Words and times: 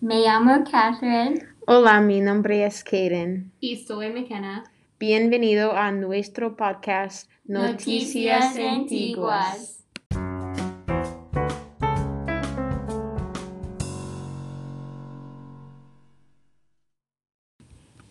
Me 0.00 0.20
llamo 0.20 0.62
Catherine. 0.62 1.44
Hola, 1.66 2.00
mi 2.00 2.20
nombre 2.20 2.64
es 2.64 2.84
Kaden. 2.84 3.50
Y 3.58 3.78
soy 3.78 4.10
McKenna. 4.10 4.62
Bienvenido 5.00 5.72
a 5.72 5.90
nuestro 5.90 6.56
podcast 6.56 7.28
Noticias 7.44 8.56
Antiguas. 8.56 9.84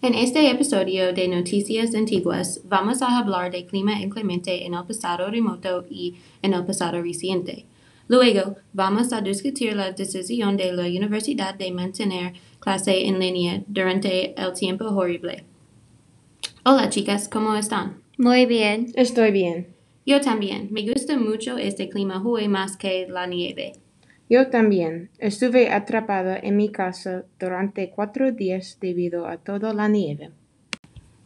En 0.02 0.14
este 0.14 0.52
episodio 0.52 1.14
de 1.14 1.30
Noticias 1.30 1.96
Antiguas 1.96 2.60
vamos 2.66 3.02
a 3.02 3.18
hablar 3.18 3.50
de 3.50 3.66
clima 3.66 4.02
inclemente 4.02 4.66
en 4.66 4.74
el 4.74 4.84
pasado 4.84 5.32
remoto 5.32 5.86
y 5.90 6.18
en 6.42 6.54
el 6.54 6.66
pasado 6.66 7.02
reciente. 7.02 7.66
Luego 8.08 8.56
vamos 8.72 9.12
a 9.12 9.22
discutir 9.22 9.76
la 9.76 9.92
decisión 9.92 10.56
de 10.56 10.72
la 10.72 10.84
universidad 10.88 11.56
de 11.56 11.72
mantener 11.72 12.34
clase 12.60 13.06
en 13.06 13.20
línea 13.20 13.64
durante 13.68 14.34
el 14.42 14.54
tiempo 14.54 14.86
horrible. 14.86 15.44
Hola 16.64 16.90
chicas, 16.90 17.28
¿cómo 17.28 17.56
están? 17.56 18.02
Muy 18.18 18.46
bien. 18.46 18.92
Estoy 18.96 19.32
bien. 19.32 19.68
Yo 20.06 20.22
también. 20.22 20.70
Me 20.72 20.90
gusta 20.90 21.18
mucho 21.18 21.58
este 21.58 21.90
clima 21.90 22.24
hoy 22.26 22.48
más 22.48 22.78
que 22.78 23.08
la 23.10 23.28
nieve. 23.28 23.74
Yo 24.30 24.48
también. 24.48 25.10
Estuve 25.20 25.70
atrapada 25.70 26.38
en 26.38 26.56
mi 26.56 26.70
casa 26.70 27.26
durante 27.40 27.90
cuatro 27.90 28.32
días 28.32 28.78
debido 28.82 29.28
a 29.28 29.38
toda 29.38 29.74
la 29.74 29.88
nieve. 29.90 30.32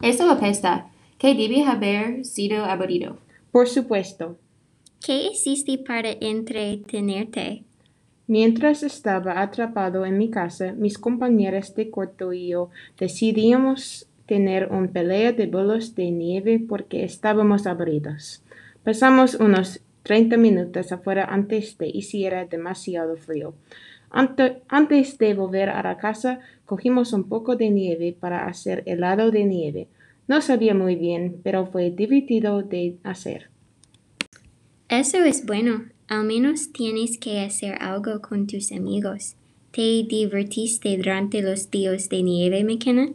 Eso 0.02 0.28
apesta. 0.28 0.90
Que 1.18 1.34
debe 1.34 1.62
haber 1.62 2.24
sido 2.24 2.64
aburrido. 2.64 3.18
Por 3.52 3.68
supuesto. 3.68 4.36
¿Qué 5.04 5.26
hiciste 5.32 5.78
para 5.78 6.10
entretenerte? 6.20 7.64
Mientras 8.26 8.82
estaba 8.82 9.42
atrapado 9.42 10.06
en 10.06 10.16
mi 10.16 10.30
casa, 10.30 10.72
mis 10.72 10.96
compañeras 10.98 11.74
de 11.74 11.90
cuarto 11.90 12.32
y 12.32 12.48
yo 12.48 12.70
decidimos 12.98 14.08
tener 14.26 14.68
una 14.72 14.88
pelea 14.90 15.32
de 15.32 15.46
bolos 15.46 15.94
de 15.94 16.10
nieve 16.10 16.60
porque 16.66 17.04
estábamos 17.04 17.66
aburridos. 17.66 18.42
Pasamos 18.84 19.34
unos 19.34 19.82
30 20.04 20.36
minutos 20.36 20.92
afuera 20.92 21.24
antes 21.26 21.76
de 21.78 21.88
hiciera 21.88 22.44
demasiado 22.46 23.16
frío. 23.16 23.54
Ante- 24.10 24.62
antes 24.68 25.18
de 25.18 25.34
volver 25.34 25.68
a 25.70 25.82
la 25.82 25.96
casa, 25.98 26.40
cogimos 26.64 27.12
un 27.12 27.28
poco 27.28 27.56
de 27.56 27.70
nieve 27.70 28.16
para 28.18 28.46
hacer 28.46 28.82
helado 28.86 29.30
de 29.30 29.44
nieve. 29.44 29.88
No 30.28 30.40
sabía 30.40 30.74
muy 30.74 30.96
bien, 30.96 31.40
pero 31.42 31.66
fue 31.66 31.90
divertido 31.90 32.62
de 32.62 32.98
hacer. 33.04 33.51
Eso 34.92 35.24
es 35.24 35.46
bueno. 35.46 35.86
Al 36.06 36.24
menos 36.24 36.70
tienes 36.70 37.16
que 37.16 37.40
hacer 37.40 37.80
algo 37.80 38.20
con 38.20 38.46
tus 38.46 38.72
amigos. 38.72 39.36
¿Te 39.70 40.02
divertiste 40.02 40.98
durante 40.98 41.40
los 41.40 41.70
días 41.70 42.10
de 42.10 42.22
nieve, 42.22 42.62
McKenna? 42.62 43.08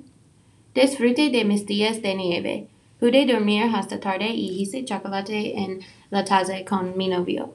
Disfruté 0.73 1.29
de 1.29 1.45
mis 1.45 1.67
días 1.67 2.01
de 2.01 2.15
nieve. 2.15 2.65
Pude 2.99 3.27
dormir 3.27 3.65
hasta 3.71 3.99
tarde 3.99 4.29
y 4.29 4.59
hice 4.59 4.85
chocolate 4.85 5.55
en 5.55 5.81
la 6.09 6.25
taza 6.25 6.65
con 6.65 6.97
mi 6.97 7.09
novio. 7.09 7.53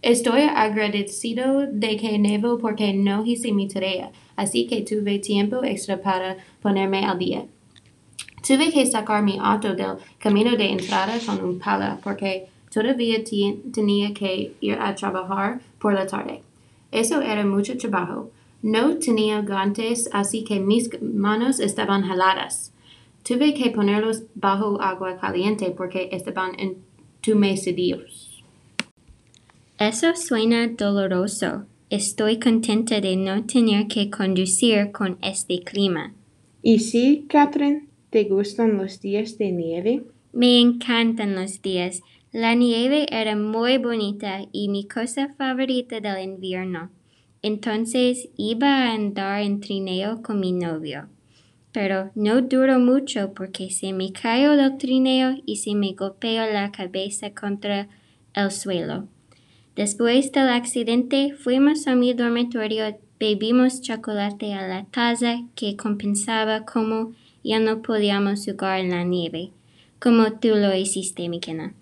Estoy 0.00 0.42
agradecido 0.42 1.66
de 1.66 1.96
que 1.96 2.20
nevó 2.20 2.56
porque 2.56 2.94
no 2.94 3.26
hice 3.26 3.50
mi 3.52 3.66
tarea, 3.66 4.12
así 4.36 4.68
que 4.68 4.82
tuve 4.82 5.18
tiempo 5.18 5.64
extra 5.64 6.00
para 6.00 6.36
ponerme 6.62 7.04
al 7.04 7.18
día. 7.18 7.46
Tuve 8.46 8.70
que 8.70 8.86
sacar 8.86 9.24
mi 9.24 9.38
auto 9.40 9.74
del 9.74 9.96
camino 10.20 10.56
de 10.56 10.70
entrada 10.70 11.18
con 11.26 11.44
un 11.44 11.58
pala 11.58 11.98
porque 12.04 12.46
todavía 12.72 13.22
tenía 13.72 14.14
que 14.14 14.52
ir 14.60 14.74
a 14.74 14.94
trabajar 14.94 15.60
por 15.78 15.94
la 15.94 16.06
tarde. 16.06 16.42
Eso 16.92 17.20
era 17.20 17.44
mucho 17.44 17.76
trabajo. 17.76 18.30
No 18.62 18.96
tenía 18.98 19.40
guantes, 19.40 20.08
así 20.12 20.44
que 20.44 20.60
mis 20.60 20.90
manos 21.02 21.60
estaban 21.60 22.04
heladas. 22.04 22.72
Tuve 23.22 23.54
que 23.54 23.70
ponerlos 23.70 24.24
bajo 24.34 24.80
agua 24.80 25.18
caliente 25.18 25.70
porque 25.70 26.08
estaban 26.12 26.52
entumecidos. 26.58 28.42
Eso 29.78 30.14
suena 30.14 30.68
doloroso. 30.68 31.64
Estoy 31.88 32.38
contenta 32.38 33.00
de 33.00 33.16
no 33.16 33.44
tener 33.44 33.88
que 33.88 34.10
conducir 34.10 34.92
con 34.92 35.18
este 35.22 35.60
clima. 35.60 36.12
¿Y 36.62 36.80
sí, 36.80 37.24
Catherine? 37.28 37.86
¿Te 38.10 38.24
gustan 38.24 38.76
los 38.76 39.00
días 39.00 39.38
de 39.38 39.52
nieve? 39.52 40.02
Me 40.32 40.60
encantan 40.60 41.34
los 41.34 41.62
días. 41.62 42.02
La 42.32 42.54
nieve 42.54 43.06
era 43.10 43.34
muy 43.34 43.78
bonita 43.78 44.42
y 44.52 44.68
mi 44.68 44.86
cosa 44.86 45.34
favorita 45.36 45.98
del 45.98 46.22
invierno. 46.22 46.88
Entonces 47.42 48.28
iba 48.36 48.68
a 48.68 48.92
andar 48.92 49.42
en 49.42 49.58
trineo 49.58 50.22
con 50.22 50.38
mi 50.38 50.52
novio. 50.52 51.08
Pero 51.72 52.12
no 52.14 52.40
duró 52.40 52.78
mucho 52.78 53.34
porque 53.34 53.70
se 53.70 53.92
me 53.92 54.12
cayó 54.12 54.56
del 54.56 54.78
trineo 54.78 55.38
y 55.44 55.56
se 55.56 55.74
me 55.74 55.92
golpeó 55.94 56.46
la 56.46 56.70
cabeza 56.70 57.34
contra 57.34 57.88
el 58.34 58.52
suelo. 58.52 59.08
Después 59.74 60.30
del 60.30 60.50
accidente 60.50 61.34
fuimos 61.34 61.88
a 61.88 61.96
mi 61.96 62.14
dormitorio, 62.14 62.96
bebimos 63.18 63.80
chocolate 63.80 64.54
a 64.54 64.68
la 64.68 64.84
taza 64.84 65.42
que 65.56 65.76
compensaba 65.76 66.64
como 66.64 67.12
ya 67.42 67.58
no 67.58 67.82
podíamos 67.82 68.44
jugar 68.46 68.78
en 68.78 68.90
la 68.90 69.02
nieve, 69.02 69.50
como 69.98 70.34
tú 70.34 70.50
lo 70.50 70.72
hiciste, 70.76 71.28
McKenna. 71.28 71.74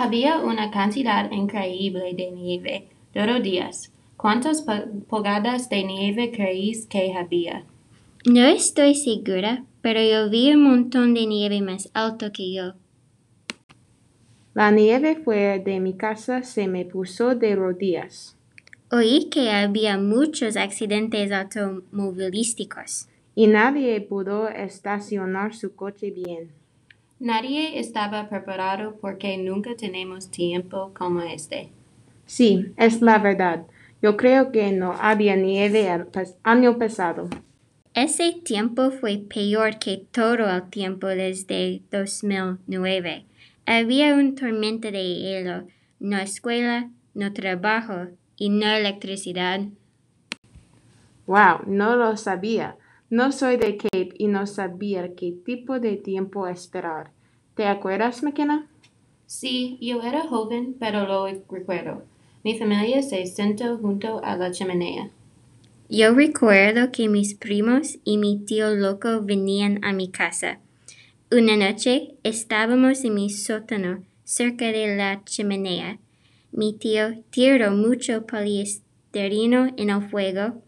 Había 0.00 0.38
una 0.38 0.70
cantidad 0.70 1.28
increíble 1.32 2.14
de 2.14 2.30
nieve 2.30 2.88
los 3.14 3.42
días. 3.42 3.92
¿Cuántas 4.16 4.64
pu- 4.64 5.04
pulgadas 5.06 5.68
de 5.68 5.82
nieve 5.82 6.30
creéis 6.30 6.86
que 6.86 7.12
había? 7.14 7.64
No 8.24 8.44
estoy 8.46 8.94
segura, 8.94 9.64
pero 9.82 10.00
yo 10.00 10.30
vi 10.30 10.52
un 10.52 10.62
montón 10.62 11.14
de 11.14 11.26
nieve 11.26 11.60
más 11.62 11.90
alto 11.94 12.30
que 12.32 12.52
yo. 12.52 12.74
La 14.54 14.70
nieve 14.70 15.16
fuera 15.16 15.58
de 15.58 15.80
mi 15.80 15.94
casa 15.94 16.42
se 16.44 16.68
me 16.68 16.84
puso 16.84 17.34
de 17.34 17.56
rodillas. 17.56 18.36
Oí 18.92 19.28
que 19.30 19.50
había 19.50 19.98
muchos 19.98 20.56
accidentes 20.56 21.30
automovilísticos. 21.32 23.08
y 23.34 23.46
nadie 23.46 24.00
pudo 24.00 24.48
estacionar 24.48 25.54
su 25.54 25.74
coche 25.76 26.10
bien. 26.10 26.50
Nadie 27.20 27.80
estaba 27.80 28.28
preparado 28.28 28.96
porque 29.00 29.36
nunca 29.38 29.74
tenemos 29.76 30.30
tiempo 30.30 30.92
como 30.96 31.20
este. 31.22 31.70
Sí, 32.26 32.72
es 32.76 33.02
la 33.02 33.18
verdad. 33.18 33.66
Yo 34.00 34.16
creo 34.16 34.52
que 34.52 34.70
no 34.72 34.92
había 34.92 35.34
nieve 35.34 35.88
el 35.90 36.06
pas- 36.12 36.36
año 36.44 36.78
pasado. 36.78 37.28
Ese 37.94 38.32
tiempo 38.44 38.92
fue 38.92 39.18
peor 39.18 39.78
que 39.80 40.04
todo 40.12 40.48
el 40.48 40.70
tiempo 40.70 41.08
desde 41.08 41.82
2009. 41.90 43.24
Había 43.66 44.14
un 44.14 44.36
tormenta 44.36 44.92
de 44.92 45.02
hielo, 45.16 45.66
no 45.98 46.18
escuela, 46.18 46.90
no 47.14 47.32
trabajo 47.32 48.06
y 48.36 48.50
no 48.50 48.68
electricidad. 48.68 49.62
Wow, 51.26 51.62
no 51.66 51.96
lo 51.96 52.16
sabía. 52.16 52.76
No 53.10 53.32
soy 53.32 53.56
de 53.56 53.78
Cape 53.78 54.10
y 54.18 54.26
no 54.26 54.46
sabía 54.46 55.14
qué 55.14 55.32
tipo 55.32 55.80
de 55.80 55.96
tiempo 55.96 56.46
esperar. 56.46 57.12
¿Te 57.54 57.66
acuerdas, 57.66 58.22
McKenna? 58.22 58.68
Sí, 59.26 59.78
yo 59.80 60.02
era 60.02 60.26
joven, 60.26 60.76
pero 60.78 61.06
lo 61.06 61.26
recuerdo. 61.26 62.02
Mi 62.44 62.58
familia 62.58 63.02
se 63.02 63.24
sentó 63.26 63.78
junto 63.78 64.22
a 64.22 64.36
la 64.36 64.50
chimenea. 64.50 65.10
Yo 65.88 66.12
recuerdo 66.12 66.92
que 66.92 67.08
mis 67.08 67.34
primos 67.34 67.98
y 68.04 68.18
mi 68.18 68.44
tío 68.44 68.74
loco 68.74 69.22
venían 69.22 69.82
a 69.84 69.94
mi 69.94 70.10
casa. 70.10 70.60
Una 71.30 71.56
noche 71.56 72.14
estábamos 72.24 73.04
en 73.04 73.14
mi 73.14 73.30
sótano 73.30 74.04
cerca 74.24 74.66
de 74.66 74.96
la 74.96 75.22
chimenea. 75.24 75.98
Mi 76.52 76.74
tío 76.74 77.22
tiró 77.30 77.70
mucho 77.70 78.26
poliesterino 78.26 79.72
en 79.78 79.88
el 79.88 80.02
fuego. 80.10 80.62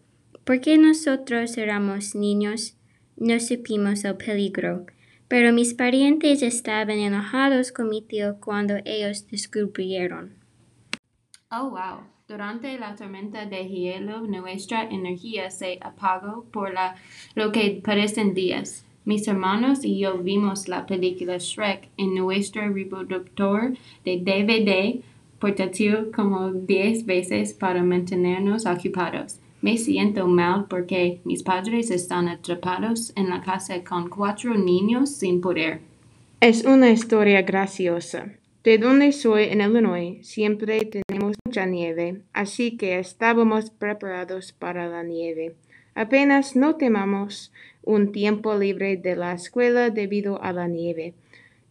Porque 0.44 0.78
nosotros 0.78 1.56
éramos 1.58 2.14
niños, 2.14 2.76
no 3.16 3.38
supimos 3.40 4.04
el 4.04 4.16
peligro. 4.16 4.86
Pero 5.28 5.52
mis 5.52 5.74
parientes 5.74 6.42
estaban 6.42 6.98
enojados 6.98 7.70
con 7.70 7.88
mi 7.88 8.02
tío 8.02 8.38
cuando 8.40 8.74
ellos 8.84 9.26
descubrieron. 9.28 10.34
Oh, 11.50 11.70
wow. 11.70 12.00
Durante 12.26 12.78
la 12.78 12.94
tormenta 12.94 13.44
de 13.44 13.68
hielo, 13.68 14.20
nuestra 14.22 14.84
energía 14.84 15.50
se 15.50 15.78
apagó 15.80 16.44
por 16.44 16.72
la, 16.72 16.94
lo 17.34 17.50
que 17.50 17.80
parecen 17.84 18.34
días. 18.34 18.84
Mis 19.04 19.26
hermanos 19.26 19.84
y 19.84 19.98
yo 19.98 20.18
vimos 20.18 20.68
la 20.68 20.86
película 20.86 21.38
Shrek 21.38 21.88
en 21.96 22.14
nuestro 22.14 22.68
reproductor 22.72 23.76
de 24.04 24.18
DVD 24.18 25.02
portátil 25.40 26.12
como 26.14 26.52
10 26.52 27.06
veces 27.06 27.52
para 27.52 27.82
mantenernos 27.82 28.66
ocupados. 28.66 29.39
Me 29.62 29.76
siento 29.76 30.26
mal 30.26 30.66
porque 30.68 31.20
mis 31.24 31.42
padres 31.42 31.90
están 31.90 32.28
atrapados 32.28 33.12
en 33.14 33.28
la 33.28 33.42
casa 33.42 33.84
con 33.84 34.08
cuatro 34.08 34.54
niños 34.54 35.10
sin 35.10 35.42
poder. 35.42 35.80
Es 36.40 36.64
una 36.64 36.90
historia 36.90 37.42
graciosa. 37.42 38.32
De 38.64 38.78
donde 38.78 39.12
soy 39.12 39.44
en 39.44 39.60
Illinois, 39.60 40.26
siempre 40.26 40.80
tenemos 40.84 41.36
mucha 41.44 41.66
nieve, 41.66 42.22
así 42.32 42.76
que 42.76 42.98
estábamos 42.98 43.70
preparados 43.70 44.52
para 44.52 44.86
la 44.86 45.02
nieve. 45.02 45.54
Apenas 45.94 46.56
no 46.56 46.76
temamos 46.76 47.52
un 47.82 48.12
tiempo 48.12 48.56
libre 48.56 48.96
de 48.96 49.16
la 49.16 49.32
escuela 49.32 49.90
debido 49.90 50.42
a 50.42 50.52
la 50.52 50.68
nieve. 50.68 51.14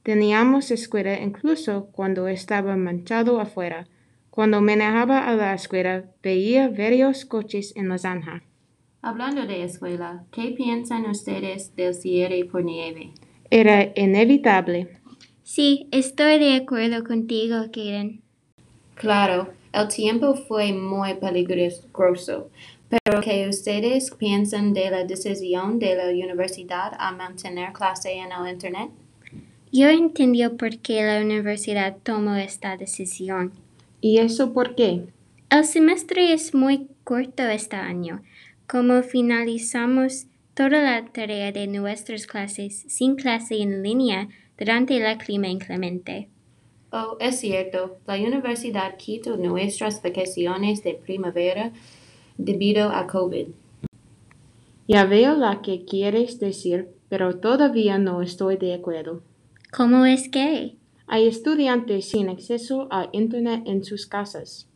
Teníamos 0.03 0.71
escuela 0.71 1.19
incluso 1.19 1.89
cuando 1.91 2.27
estaba 2.27 2.75
manchado 2.75 3.39
afuera. 3.39 3.88
Cuando 4.39 4.62
manejaba 4.62 5.27
a 5.27 5.36
la 5.36 5.53
escuela 5.53 6.06
veía 6.24 6.69
varios 6.69 7.25
coches 7.25 7.74
en 7.75 7.89
la 7.89 7.97
zanja. 7.97 8.41
Hablando 9.01 9.45
de 9.45 9.65
escuela, 9.65 10.24
¿qué 10.31 10.53
piensan 10.56 11.09
ustedes 11.09 11.75
del 11.75 11.94
cierre 11.94 12.45
por 12.45 12.63
nieve? 12.63 13.12
Era 13.50 13.91
inevitable. 13.95 14.95
Sí, 15.44 15.89
estoy 15.91 16.39
de 16.39 16.56
acuerdo 16.56 17.03
contigo, 17.03 17.65
Kaden. 17.69 18.21
Claro, 18.95 19.50
el 19.74 19.89
tiempo 19.89 20.36
fue 20.36 20.71
muy 20.71 21.15
peligroso, 21.15 22.50
pero 22.88 23.19
¿qué 23.19 23.45
ustedes 23.50 24.09
piensan 24.12 24.71
de 24.71 24.89
la 24.89 25.03
decisión 25.03 25.80
de 25.80 25.95
la 25.97 26.07
universidad 26.12 26.94
a 26.97 27.12
mantener 27.12 27.74
clase 27.74 28.13
en 28.13 28.31
el 28.31 28.50
Internet? 28.50 28.89
Yo 29.74 29.89
entiendo 29.89 30.56
por 30.56 30.77
qué 30.77 31.03
la 31.03 31.19
universidad 31.19 31.97
tomó 32.03 32.36
esta 32.36 32.77
decisión. 32.77 33.51
¿Y 34.01 34.18
eso 34.19 34.54
por 34.54 34.75
qué? 34.75 35.07
El 35.50 35.66
semestre 35.66 36.34
es 36.34 36.54
muy 36.54 36.88
corto 37.04 37.44
este 37.44 37.75
año. 37.75 38.22
Como 38.68 39.01
finalizamos 39.01 40.28
toda 40.54 40.81
la 40.81 41.06
tarea 41.06 41.51
de 41.51 41.68
nuestras 41.68 42.28
clases 42.28 42.86
sin 42.88 43.16
clase 43.16 43.62
en 43.62 43.81
línea 43.81 44.30
durante 44.57 44.98
el 44.98 45.18
clima 45.18 45.48
inclemente. 45.48 46.30
Oh, 46.92 47.18
es 47.19 47.40
cierto, 47.40 47.98
la 48.07 48.16
universidad 48.16 48.98
quitó 48.98 49.38
nuestras 49.38 50.01
vacaciones 50.01 50.84
de 50.84 50.96
primavera 50.96 51.72
debido 52.38 52.90
a 52.90 53.06
COVID. 53.06 53.48
Ya 54.88 55.06
veo 55.06 55.36
la 55.36 55.62
que 55.62 55.86
quieres 55.86 56.40
decir, 56.40 56.90
pero 57.10 57.38
todavía 57.38 58.00
no 58.00 58.22
estoy 58.22 58.57
de 58.57 58.74
acuerdo. 58.74 59.22
¿Cómo 59.72 60.06
es 60.06 60.30
que? 60.30 60.79
Hay 61.12 61.28
estudiantes 61.28 62.08
sin 62.10 62.30
acceso 62.30 62.88
a 62.92 63.10
Internet 63.14 63.64
en 63.66 63.84
sus 63.84 64.06
casas. 64.06 64.68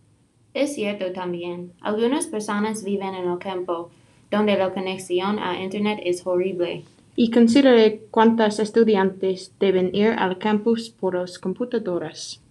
Es 0.55 0.73
cierto 0.73 1.11
también, 1.11 1.73
algunas 1.79 2.25
personas 2.25 2.83
viven 2.83 3.13
en 3.13 3.29
el 3.29 3.37
campo, 3.37 3.91
donde 4.31 4.57
la 4.57 4.73
conexión 4.73 5.37
a 5.37 5.61
Internet 5.63 5.99
es 6.03 6.25
horrible. 6.25 6.85
Y 7.15 7.29
considere 7.29 8.01
cuántos 8.09 8.57
estudiantes 8.57 9.53
deben 9.59 9.93
ir 9.93 10.07
al 10.17 10.39
campus 10.39 10.89
por 10.89 11.13
las 11.13 11.37
computadoras. 11.37 12.41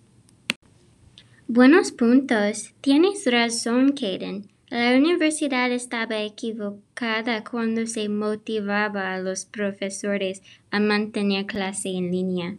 Buenos 1.49 1.91
puntos. 1.91 2.73
Tienes 2.83 3.27
razón, 3.27 3.95
Kaden. 3.95 4.47
La 4.71 4.97
universidad 4.97 5.73
estaba 5.73 6.23
equivocada 6.23 7.43
cuando 7.43 7.85
se 7.87 8.09
motivaba 8.09 9.13
a 9.13 9.19
los 9.19 9.45
profesores 9.45 10.41
a 10.71 10.79
mantener 10.79 11.47
clase 11.47 11.89
en 11.89 12.13
línea. 12.13 12.57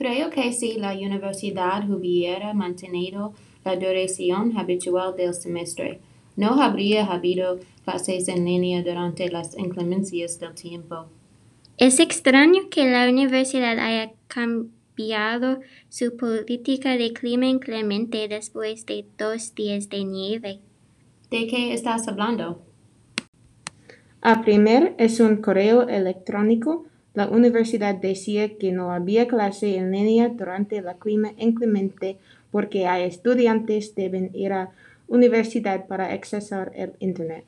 Creo 0.00 0.30
que 0.30 0.54
si 0.54 0.78
la 0.78 0.94
universidad 0.94 1.86
hubiera 1.90 2.54
mantenido 2.54 3.34
la 3.66 3.76
duración 3.76 4.56
habitual 4.56 5.14
del 5.14 5.34
semestre, 5.34 6.00
no 6.36 6.62
habría 6.62 7.04
habido 7.04 7.60
clases 7.84 8.26
en 8.28 8.46
línea 8.46 8.82
durante 8.82 9.28
las 9.28 9.58
inclemencias 9.58 10.40
del 10.40 10.54
tiempo. 10.54 11.04
Es 11.76 12.00
extraño 12.00 12.70
que 12.70 12.90
la 12.90 13.10
universidad 13.10 13.78
haya 13.78 14.12
cambiado 14.26 15.60
su 15.90 16.16
política 16.16 16.96
de 16.96 17.12
clima 17.12 17.48
inclemente 17.48 18.26
después 18.26 18.86
de 18.86 19.04
dos 19.18 19.54
días 19.54 19.90
de 19.90 20.04
nieve. 20.04 20.60
¿De 21.30 21.46
qué 21.46 21.74
estás 21.74 22.08
hablando? 22.08 22.62
A 24.22 24.40
primer 24.40 24.94
es 24.96 25.20
un 25.20 25.42
correo 25.42 25.86
electrónico. 25.88 26.86
La 27.14 27.28
universidad 27.28 27.96
decía 27.96 28.56
que 28.56 28.72
no 28.72 28.92
había 28.92 29.26
clase 29.26 29.76
en 29.76 29.90
línea 29.90 30.28
durante 30.28 30.78
el 30.78 30.86
clima 30.98 31.32
inclemente 31.38 32.18
porque 32.50 32.86
hay 32.86 33.04
estudiantes 33.04 33.94
deben 33.94 34.30
ir 34.34 34.52
a 34.52 34.70
universidad 35.08 35.86
para 35.86 36.12
accesar 36.12 36.72
el 36.74 36.92
Internet. 37.00 37.44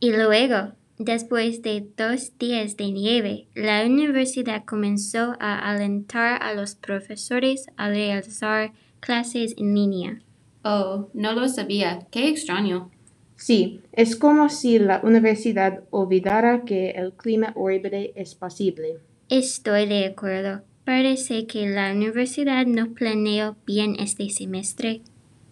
Y 0.00 0.12
luego, 0.12 0.72
después 0.98 1.62
de 1.62 1.86
dos 1.96 2.32
días 2.38 2.76
de 2.76 2.92
nieve, 2.92 3.46
la 3.54 3.84
universidad 3.86 4.64
comenzó 4.64 5.34
a 5.40 5.70
alentar 5.70 6.42
a 6.42 6.52
los 6.52 6.74
profesores 6.74 7.66
a 7.76 7.88
realizar 7.88 8.72
clases 9.00 9.54
en 9.56 9.74
línea. 9.74 10.20
Oh, 10.62 11.08
no 11.14 11.32
lo 11.32 11.48
sabía. 11.48 12.00
Qué 12.10 12.28
extraño. 12.28 12.90
Sí, 13.36 13.80
es 13.92 14.16
como 14.16 14.48
si 14.48 14.78
la 14.78 15.00
universidad 15.02 15.84
olvidara 15.90 16.64
que 16.64 16.90
el 16.90 17.12
clima 17.12 17.52
horrible 17.54 18.12
es 18.16 18.34
posible. 18.34 18.98
Estoy 19.28 19.86
de 19.86 20.06
acuerdo. 20.06 20.62
Parece 20.84 21.46
que 21.46 21.68
la 21.68 21.92
universidad 21.92 22.64
no 22.66 22.94
planeó 22.94 23.56
bien 23.66 23.96
este 23.98 24.30
semestre. 24.30 25.02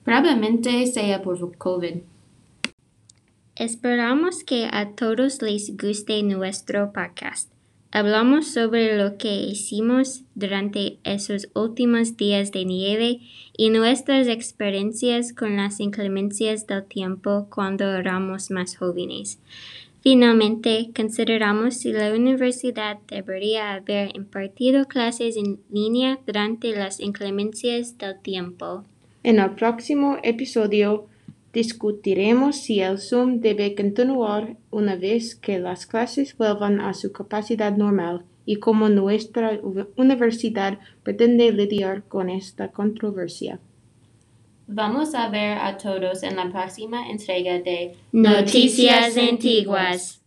Probablemente 0.04 0.86
sea 0.86 1.22
por 1.22 1.56
COVID. 1.56 1.96
Esperamos 3.56 4.44
que 4.44 4.68
a 4.70 4.92
todos 4.94 5.40
les 5.42 5.76
guste 5.76 6.22
nuestro 6.22 6.92
podcast. 6.92 7.53
Hablamos 7.96 8.48
sobre 8.48 8.98
lo 8.98 9.18
que 9.18 9.32
hicimos 9.32 10.24
durante 10.34 10.98
esos 11.04 11.48
últimos 11.54 12.16
días 12.16 12.50
de 12.50 12.64
nieve 12.64 13.20
y 13.56 13.70
nuestras 13.70 14.26
experiencias 14.26 15.32
con 15.32 15.56
las 15.56 15.78
inclemencias 15.78 16.66
del 16.66 16.84
tiempo 16.86 17.46
cuando 17.50 17.84
éramos 17.94 18.50
más 18.50 18.76
jóvenes. 18.76 19.38
Finalmente, 20.00 20.90
consideramos 20.92 21.76
si 21.76 21.92
la 21.92 22.12
universidad 22.12 22.98
debería 23.06 23.74
haber 23.74 24.16
impartido 24.16 24.86
clases 24.88 25.36
en 25.36 25.60
línea 25.70 26.18
durante 26.26 26.74
las 26.74 26.98
inclemencias 26.98 27.96
del 27.96 28.18
tiempo. 28.18 28.82
En 29.22 29.38
el 29.38 29.52
próximo 29.52 30.18
episodio 30.24 31.06
discutiremos 31.54 32.56
si 32.56 32.80
el 32.80 32.98
Zoom 32.98 33.40
debe 33.40 33.74
continuar 33.74 34.56
una 34.70 34.96
vez 34.96 35.36
que 35.36 35.58
las 35.58 35.86
clases 35.86 36.36
vuelvan 36.36 36.80
a 36.80 36.92
su 36.92 37.12
capacidad 37.12 37.74
normal 37.74 38.24
y 38.44 38.56
cómo 38.56 38.88
nuestra 38.88 39.58
universidad 39.96 40.78
pretende 41.02 41.50
lidiar 41.52 42.02
con 42.02 42.28
esta 42.28 42.72
controversia. 42.72 43.60
Vamos 44.66 45.14
a 45.14 45.28
ver 45.28 45.58
a 45.58 45.76
todos 45.78 46.22
en 46.22 46.36
la 46.36 46.50
próxima 46.50 47.08
entrega 47.08 47.60
de 47.60 47.96
Noticias 48.12 49.16
Antiguas. 49.16 50.23